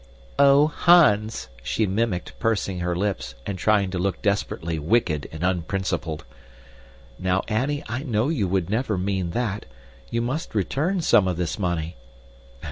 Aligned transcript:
"Oh, 0.39 0.65
Hans!" 0.65 1.47
she 1.61 1.85
mimicked, 1.85 2.33
pursing 2.39 2.79
her 2.79 2.95
lips, 2.95 3.35
and 3.45 3.55
trying 3.59 3.91
to 3.91 3.99
look 3.99 4.19
desperately 4.23 4.79
wicked 4.79 5.29
and 5.31 5.43
unprincipled. 5.43 6.25
"Now, 7.19 7.43
Annie, 7.47 7.83
I 7.87 8.01
know 8.01 8.27
you 8.29 8.47
would 8.47 8.67
never 8.67 8.97
mean 8.97 9.29
that! 9.29 9.67
You 10.09 10.23
must 10.23 10.55
return 10.55 11.01
some 11.01 11.27
of 11.27 11.37
this 11.37 11.59
money." 11.59 11.97